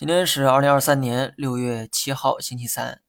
[0.00, 3.02] 今天是二零二三年六月七号，星期三。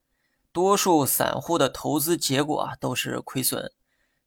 [0.52, 3.72] 多数散户的投资结果啊都是亏损，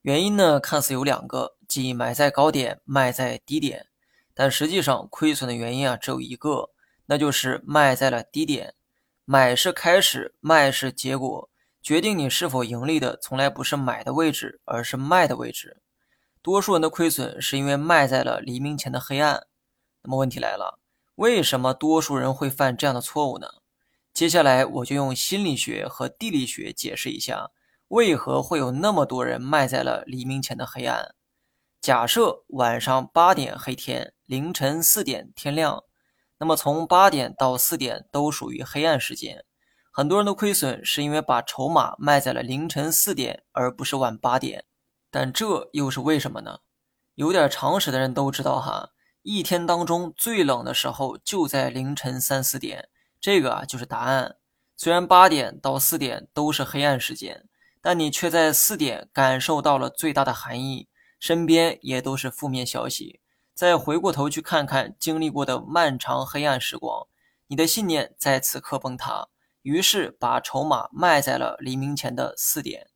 [0.01, 3.89] 原因呢看似有两个，即买在高点，卖在低点。
[4.33, 6.71] 但实际上亏损的原因啊只有一个，
[7.05, 8.73] 那就是卖在了低点。
[9.27, 11.51] 买是开始，卖是结果，
[11.83, 15.83] 决定你是否盈利的从来不是买的位置，而是卖的位置。
[16.41, 19.47] 多数人的亏损是因为卖在了黎明前的黑暗。
[20.03, 20.79] 那么问题来了。
[21.17, 23.47] 为什么多数人会犯这样的错误呢？
[24.13, 27.51] 接下来我就用心理学和地理学解释一下，
[27.89, 31.15] 为何会有那么多人卖在了黎明前的黑暗。
[31.81, 35.85] 假设晚上八点黑天，凌晨四点天亮，
[36.39, 39.45] 那么从八点到四点都属于黑暗时间。
[39.93, 44.65] 很多人的亏损是因为把筹码卖在了凌晨四点，而不是晚八点。
[45.11, 46.59] 但这又是为什么呢？
[47.15, 48.91] 有点常识的人都知道哈。
[49.27, 54.37] 一天当中最冷的时候就在凌晨三四点，这个啊就是答案。
[54.77, 57.49] 虽然八点到四点都是黑暗时间，
[57.81, 63.23] 但你却在四点感受到了最大的寒意，身边也都是负面消息。
[63.55, 67.07] 再回过头去看看经历过的漫长黑暗时光，
[67.47, 69.29] 你的信念在此刻崩塌，
[69.63, 72.89] 于是把筹码卖在了黎明前的四点。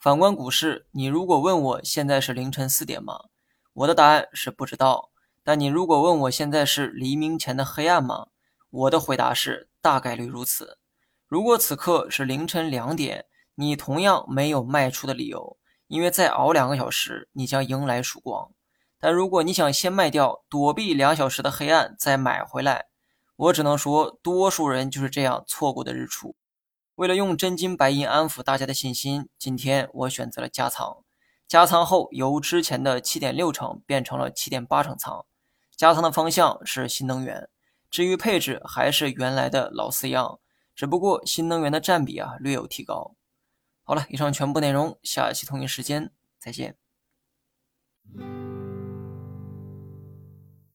[0.00, 3.26] 反观股市，你如果问我现在是凌晨四点吗？
[3.72, 5.09] 我的答案是不知道。
[5.42, 8.26] 但你如果问我现在是黎明前的黑暗吗？
[8.70, 10.78] 我的回答是大概率如此。
[11.26, 18.50] 如果此刻是凌晨两点，你同样没有卖出的理由，因为再熬两个小时，你将迎来曙光。
[18.98, 22.86] 但如果你想先卖掉，躲避两小时的黑暗，再买回来，
[23.36, 26.36] 我只能说，多数人就是这样错过的日出。
[26.96, 30.98] 为了用真金白银安抚大家的信心，今天我选择了加仓。
[31.48, 35.24] 加仓后，由之前的七点六成变成了七点八成仓。
[35.80, 37.48] 加仓的方向是新能源，
[37.90, 40.38] 至于配置还是原来的老四样，
[40.74, 43.16] 只不过新能源的占比啊略有提高。
[43.82, 46.76] 好了，以上全部内容，下期同一时间再见。